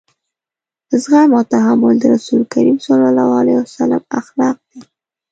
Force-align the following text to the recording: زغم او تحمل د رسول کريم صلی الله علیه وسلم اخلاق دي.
زغم 1.01 1.29
او 1.37 1.43
تحمل 1.53 1.95
د 1.99 2.03
رسول 2.15 2.41
کريم 2.53 2.77
صلی 2.85 3.05
الله 3.11 3.29
علیه 3.41 3.57
وسلم 3.61 4.01
اخلاق 4.19 4.57
دي. 4.69 4.79